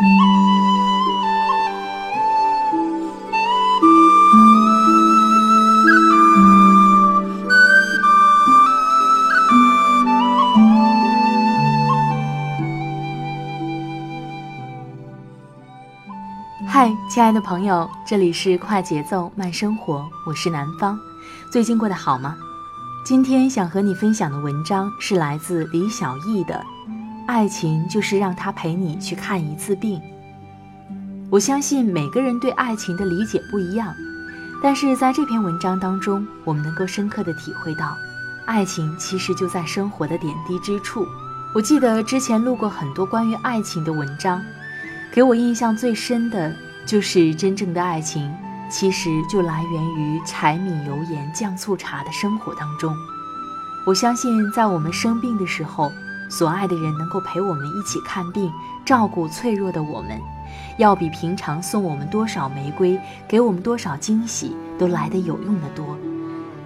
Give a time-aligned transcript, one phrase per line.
[0.00, 0.06] 嗨，
[17.10, 20.98] 亲爱的朋友，这里是快节奏慢生活，我是南方。
[21.52, 22.34] 最近过得好吗？
[23.04, 26.54] 今天想和你分享的文章是来自李小艺的
[27.30, 30.00] 《爱情就是让他陪你去看一次病》。
[31.30, 33.94] 我相信每个人对爱情的理解不一样，
[34.60, 37.96] 但是在这篇文章当中，我们能够深刻的体会到，
[38.46, 41.06] 爱情其实就在生活的点滴之处。
[41.54, 44.42] 我记得之前录过很多关于爱情的文章，
[45.12, 46.52] 给我印象最深的。
[46.84, 48.28] 就是真正的爱情，
[48.68, 52.92] 其实就来源于柴米油盐酱醋茶的生活当中。
[53.86, 55.92] 我相信，在我们生病的时候，
[56.30, 58.50] 所爱的人能够陪我们一起看病，
[58.84, 60.18] 照顾脆弱的我们，
[60.78, 65.96] 要比平常送我们多少玫瑰，给我们多少惊喜，都来得有用的多。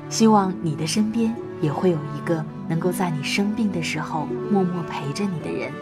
[0.08, 5.72] 希望你的身边也会有一个能够在你生病的时候默默陪着你的人，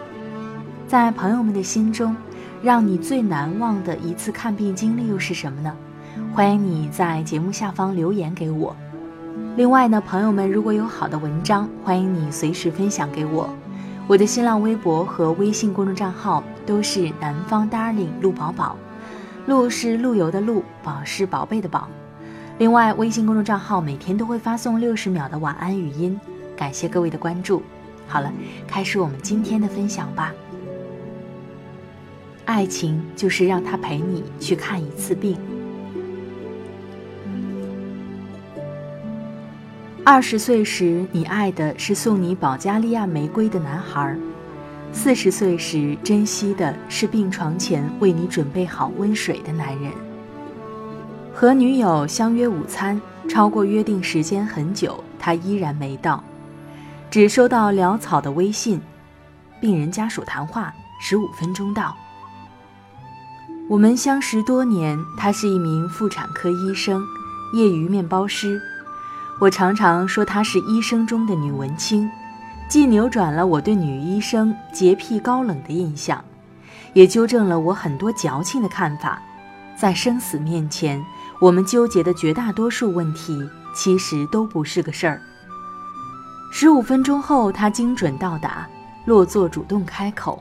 [0.86, 2.16] 在朋友们的心中。
[2.62, 5.76] 让你最难忘的一次看病经历又是什么呢？
[6.32, 8.76] 欢迎你在节目下方留言给我。
[9.56, 13.50] 另外呢，朋友们如果有好的文章，欢迎你随时分享给我。
[14.08, 18.76] 我的新浪微博和微信公众账号都是南方 darling 陆宝宝，
[19.46, 21.88] 陆是陆游的陆，宝是宝贝的宝。
[22.58, 26.20] 另外，微信公众账号每天都会发送六十秒的晚安语音，
[26.56, 27.62] 感谢各位的关注。
[28.06, 28.30] 好了，
[28.66, 30.32] 开始我们今天的分享吧。
[32.44, 35.38] 爱情就是让他陪你去看一次病。
[40.04, 44.16] 二十岁时，你爱的是送你保加利亚玫瑰的男孩；
[44.92, 49.92] 四十岁时，珍惜的是病床前为你准备好温水的男人。
[51.32, 56.22] 和女友相约午餐，超过约定时间很久，他依然没到，
[57.08, 58.80] 只收到潦草的微信
[59.62, 61.96] ：“病人家属谈话，十五分钟到。”
[63.70, 67.00] 我们相识多年，他是一名妇产科医生，
[67.54, 68.60] 业余面包师。
[69.42, 72.08] 我常常说她是医生中的女文青，
[72.68, 76.24] 既扭转了我对女医生洁癖高冷的印象，
[76.92, 79.20] 也纠正了我很多矫情的看法。
[79.76, 81.04] 在生死面前，
[81.40, 83.36] 我们纠结的绝大多数问题
[83.74, 85.20] 其实都不是个事儿。
[86.52, 88.68] 十五分钟后，他精准到达，
[89.06, 90.40] 落座主动开口。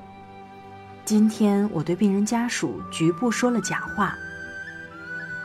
[1.06, 4.14] 今天我对病人家属局部说了假话。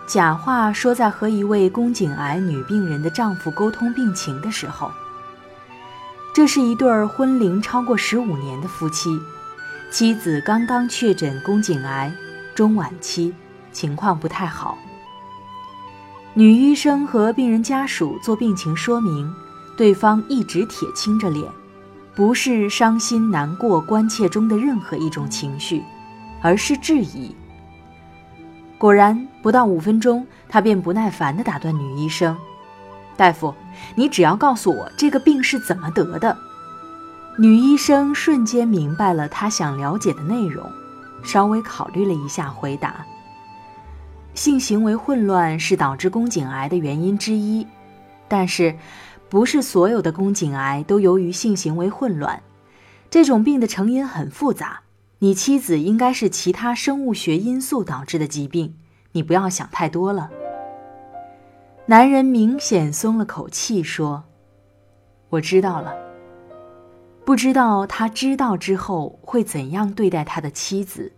[0.06, 4.90] 假话说在和一位宫颈癌女病人的丈夫沟通病情的时候。
[6.32, 9.18] 这是一对婚龄超过十五年的夫妻，
[9.90, 12.12] 妻子刚刚确诊宫颈癌，
[12.54, 13.34] 中晚期，
[13.72, 14.78] 情况不太好。
[16.34, 19.32] 女医生和病人家属做病情说明，
[19.76, 21.50] 对方一直铁青着脸。
[22.14, 25.82] 不是伤心、难过、关切中的任何一种情绪，
[26.40, 27.34] 而是质疑。
[28.78, 32.36] 果然，不到五分钟，他便不耐烦地打断女医生
[33.16, 33.54] ：“大夫，
[33.94, 36.36] 你只要告诉我这个病是怎么得的。”
[37.38, 40.68] 女医生瞬间明白了他想了解的内容，
[41.22, 43.06] 稍微考虑了一下，回答
[44.34, 47.64] ：“性行为混乱是导致宫颈癌的原因之一，
[48.26, 48.74] 但是。”
[49.28, 52.42] 不是所有的宫颈癌都由于性行为混乱，
[53.10, 54.80] 这种病的成因很复杂。
[55.20, 58.74] 你妻子应该是其他生物学因素导致的疾病，
[59.16, 60.30] 你不要想太多了。
[61.86, 64.24] 男人明显松了口气，说
[65.30, 65.94] ：“我知道了。”
[67.24, 71.12] 不知道他知道之后会怎样对待他的妻子。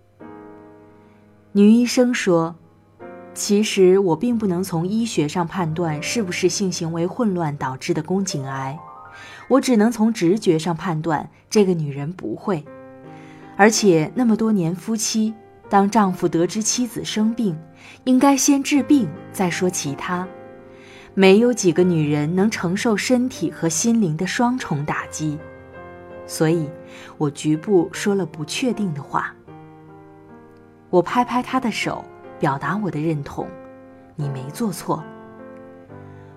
[1.50, 2.54] 女医生说
[3.34, 8.78] ：“其实我并不能从医学上判断是不是性行为混乱导致的宫颈癌，
[9.48, 12.64] 我只能从直觉上判断这个女人不会。
[13.56, 15.34] 而且那么多年夫妻，
[15.68, 17.58] 当丈夫得知妻子生病，
[18.04, 20.26] 应该先治病再说其他。
[21.14, 25.38] 没有几个女人能承受身体和心灵的双重打击，
[26.26, 26.70] 所以
[27.16, 29.34] 我局部说了不确定的话。”
[30.90, 32.02] 我拍拍他的手，
[32.38, 33.46] 表达我的认同。
[34.16, 35.04] 你没做错。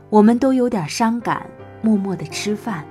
[0.09, 1.49] 我们都有点伤感，
[1.81, 2.83] 默默的吃饭。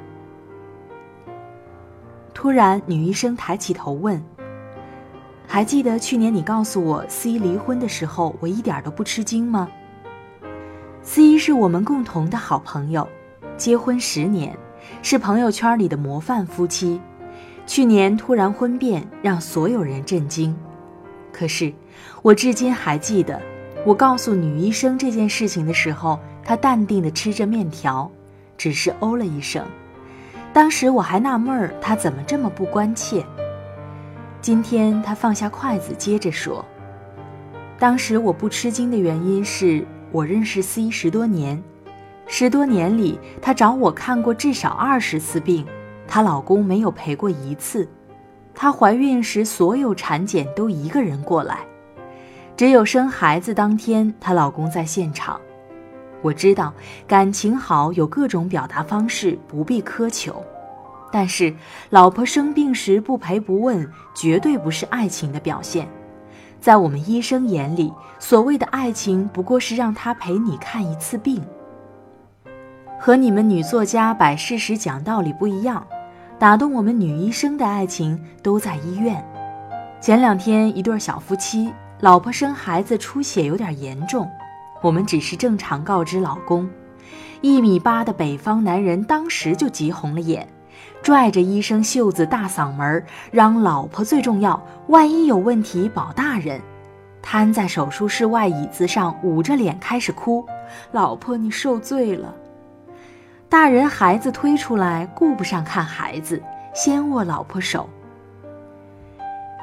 [2.32, 4.22] 突然，女医生抬起头问
[5.52, 9.69] ：“还记得去年你告诉我 C 离婚的时候，我一点都不吃惊吗
[11.02, 13.08] ？”C 是我们共同的好朋友，
[13.56, 14.56] 结婚十年，
[15.02, 17.00] 是朋友圈里的模范夫妻。
[17.67, 20.56] 去年突然婚变，让所有人震惊。
[21.32, 21.73] 可是，
[22.23, 23.43] 我至今还记得，
[23.85, 28.08] 我告诉女医生这件事情的时候，她淡定地吃着面条，
[28.56, 29.67] 只是哦了一声。
[30.53, 33.26] 当时我还纳闷儿，她怎么这么不关切。
[34.42, 36.64] 今天她放下筷子，接着说
[37.78, 41.62] ：“当时我不吃惊的原因是我认识 C 十多年，
[42.26, 45.66] 十多年里她找我看过至少二十次病，
[46.08, 47.87] 她老公没有陪过一次。”
[48.54, 51.60] 她怀孕时，所有产检都一个人过来，
[52.56, 55.38] 只有生孩子当天，她老公在现场。
[56.22, 56.72] 我知道
[57.06, 60.43] 感情好有各种表达方式，不必苛求。
[61.12, 61.54] 但是
[61.90, 65.88] 老婆生病时不陪不问，绝对不是爱情的表现。
[66.60, 71.42] 在我们医生眼里，所谓的爱情不过是让他陪你看一次病。
[72.98, 75.86] 和你们女作家摆事实讲道理不一样。
[76.38, 79.22] 打动我们女医生的爱情都在医院。
[80.00, 81.70] 前两天，一对小夫妻，
[82.00, 84.26] 老婆生孩子出血有点严重，
[84.80, 86.66] 我们只是正常告知老公。
[87.42, 90.48] 一米八的北方男人当时就急红了眼，
[91.02, 96.61] 拽着医生袖子，大嗓门嚷：“老婆最重要，万一有问题保大人。”
[97.23, 100.44] 瘫在手术室外椅子上，捂着脸开始哭
[100.93, 102.35] ：“老婆，你受罪了。”
[103.49, 106.41] 大人孩子推出来，顾不上看孩子，
[106.75, 107.88] 先握老婆手。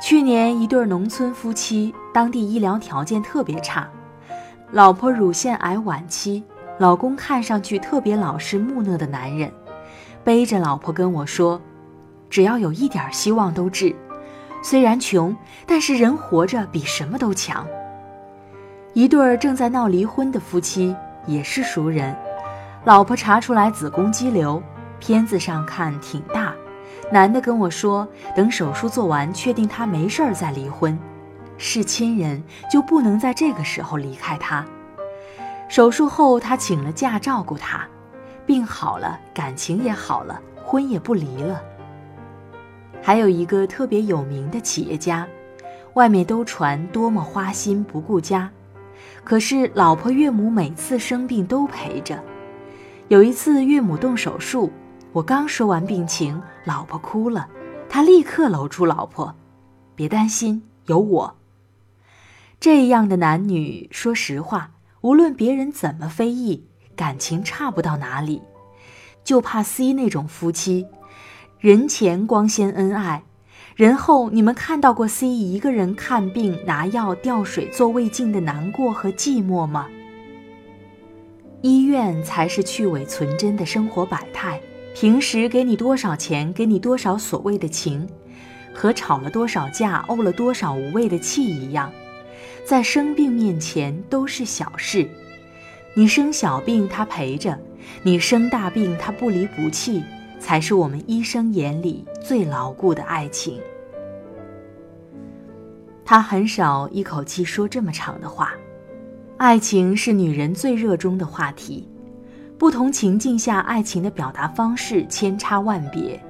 [0.01, 3.87] 去年一对农村夫妻，当地医疗条件特别差，
[4.71, 6.43] 老婆乳腺癌晚期，
[6.77, 9.51] 老公看上去特别老实木讷的男人，
[10.27, 11.61] 背着老婆跟我说
[12.29, 13.95] ：“只要有一点希望都治，
[14.61, 15.33] 虽然穷，
[15.65, 17.65] 但是人活着比什么都强。”
[18.91, 20.93] 一对正在闹离婚的夫妻
[21.27, 22.13] 也是熟人。
[22.83, 24.61] 老婆查出来子宫肌瘤，
[24.99, 26.53] 片子上看挺大。
[27.09, 30.99] 男的跟我说，等手术做完，确定他没事儿再离婚。
[31.57, 34.65] 是亲人就不能在这个时候离开他。
[35.69, 37.87] 手术后，他请了假照顾他，
[38.47, 41.61] 病好了，感情也好了，婚也不离了。
[43.01, 45.27] 还有一个特别有名的企业家，
[45.95, 48.49] 外面都传多么花心不顾家，
[49.25, 52.23] 可是老婆岳母每次生病都陪着。
[53.09, 54.71] 有一次岳母动手术，
[55.11, 57.49] 我刚说完病情，老婆哭了，
[57.89, 59.35] 他立刻搂住老婆，
[59.93, 61.35] 别担心，有我。
[62.61, 66.66] 这样的男女，说实话，无论别人怎么非议，
[66.97, 68.41] 感情差不到哪里，
[69.23, 70.87] 就怕 C 那种夫妻，
[71.59, 73.23] 人前光鲜恩爱，
[73.75, 79.87] 人后你们看到过 C 一个人看病、拿药、吊水、做胃镜的难过和寂寞吗？
[81.61, 84.59] 医院才是去伪存真的生活百态。
[84.95, 88.09] 平时给你多少钱，给你多少所谓的情，
[88.73, 91.91] 和吵了多少架、怄了多少无谓的气一样，
[92.65, 95.07] 在生病面前都是小事。
[95.97, 97.57] 你生小病他陪着，
[98.03, 100.03] 你生大病他不离不弃，
[100.39, 103.59] 才是我们医生眼里最牢固的爱情。
[106.05, 108.53] 他很少一口气说这么长的话。
[109.37, 111.89] 爱情是女人最热衷的话题，
[112.59, 116.23] 不同情境下，爱情的表达方式千差万别。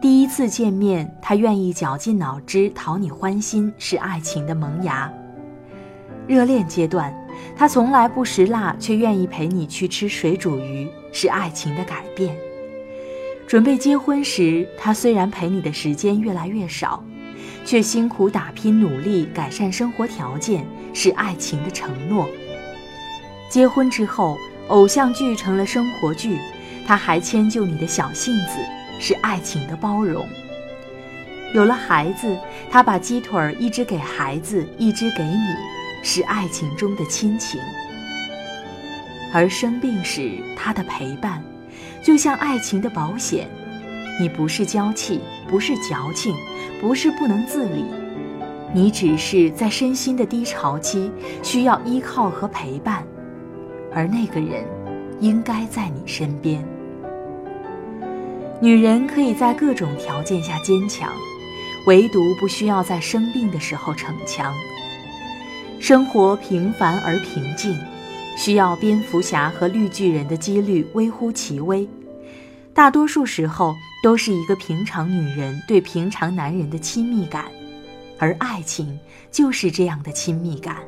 [0.00, 5.10] 第一次见面，他愿意绞尽脑汁讨你欢心，是爱情的萌芽；
[6.28, 7.12] 热恋阶段，
[7.56, 12.34] 他从来不食辣，却愿意陪你去吃水煮鱼，是爱情的改变；
[13.46, 17.02] 准备结婚时，他虽然陪你的时间越来越少。
[17.64, 20.64] 却辛苦打拼努力改善生活条件，
[20.94, 22.28] 是爱情的承诺。
[23.50, 24.38] 结婚之后，
[24.68, 26.38] 偶像剧成了生活剧，
[26.86, 28.60] 他还迁就你的小性子，
[29.00, 30.24] 是爱情的包容。
[31.54, 32.38] 有了孩子，
[32.70, 35.56] 他把鸡腿一只给孩子，一只给你，
[36.02, 37.60] 是爱情中的亲情。
[39.32, 41.42] 而生病时，他的陪伴，
[42.02, 43.48] 就像爱情的保险。
[44.18, 46.34] 你不是娇气，不是矫情，
[46.80, 47.84] 不是不能自理，
[48.72, 51.10] 你只是在身心的低潮期
[51.42, 53.04] 需要依靠和陪伴，
[53.92, 54.64] 而那个人，
[55.20, 56.64] 应该在你身边。
[58.58, 61.12] 女人可以在各种条件下坚强，
[61.86, 64.50] 唯独不需要在生病的时候逞强。
[65.78, 67.78] 生活平凡而平静，
[68.36, 71.88] 需要蝙蝠侠和绿巨人的几率微乎其微。
[72.74, 77.46] 大多数时候都是一个平常女人对平常男人的亲密感，
[78.18, 78.98] 而爱情
[79.30, 80.78] 就是这样的亲密感。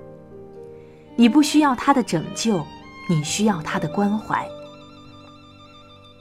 [1.17, 2.65] 你不需要他的拯救，
[3.09, 4.47] 你需要他的关怀。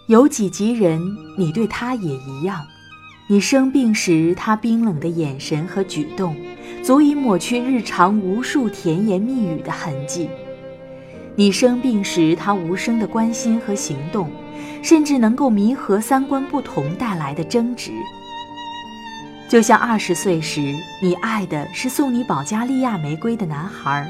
[0.07, 1.01] 有几级人，
[1.37, 2.65] 你对他也一样。
[3.29, 6.33] 你生病时，他冰冷的眼神和举动，
[6.81, 10.29] 足以抹去日常无数甜言蜜语的痕迹。
[11.35, 14.31] 你生病时，他无声的关心和行动，
[14.81, 17.91] 甚至能够弥合三观不同带来的争执。
[19.49, 20.61] 就像二十岁时，
[21.01, 24.09] 你爱的是送你保加利亚玫瑰的男孩。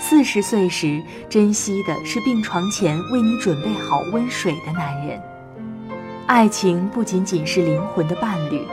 [0.00, 5.22] 四十岁时，珍惜的是病床前为你准备好温水的男人。
[6.26, 8.66] 爱情不仅仅是灵魂的伴侣，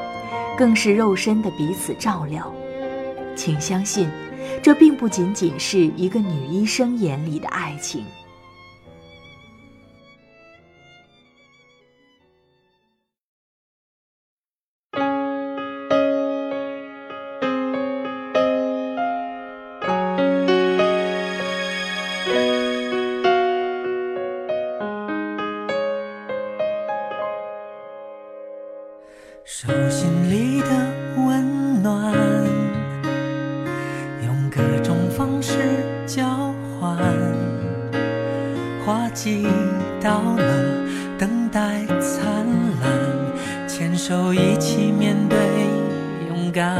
[0.57, 2.51] 更是肉身的彼此照料。
[3.35, 4.09] 请相信，
[4.63, 8.03] 这并不仅仅是一个女医生眼里的爱情。
[35.45, 35.57] 是
[36.05, 36.97] 交换，
[38.85, 39.45] 花季
[40.01, 40.87] 到了，
[41.19, 42.47] 等待灿
[42.79, 45.37] 烂，牵手一起面对
[46.29, 46.79] 勇敢，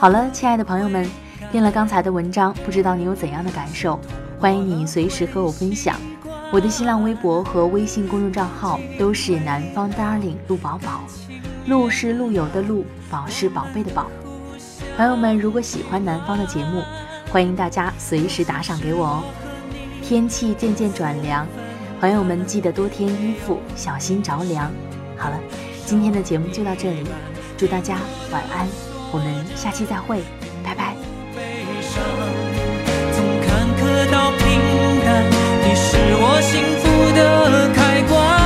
[0.00, 1.06] 好了，亲爱的朋友们，
[1.52, 4.00] 听了刚才的文章，不知道你有怎样的感受？
[4.38, 5.94] 欢迎你随时和我分享。
[6.50, 11.02] 我的新浪微博和微信公众账号都是南方 darling 陆宝宝，
[11.66, 14.06] 陆是陆游的陆，宝是宝贝的宝。
[14.96, 16.82] 朋友们，如果喜欢南方的节目，
[17.30, 19.22] 欢迎大家随时打赏给我哦。
[20.02, 21.46] 天气渐渐转凉，
[22.00, 24.72] 朋友们记得多添衣服，小心着凉。
[25.18, 25.38] 好了，
[25.84, 27.06] 今天的节目就到这里，
[27.58, 27.98] 祝大家
[28.32, 28.89] 晚安。
[29.12, 30.22] 我们下期再会，
[30.62, 30.94] 拜拜。
[33.12, 34.46] 从坎坷到平
[35.04, 35.24] 淡，
[35.64, 36.84] 你是我幸福
[37.16, 38.39] 的开关。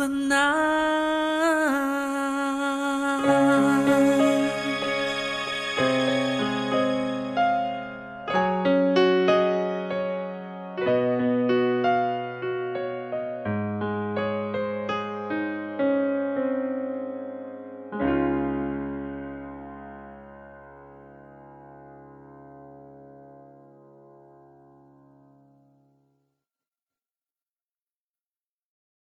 [0.00, 1.99] заклинаю.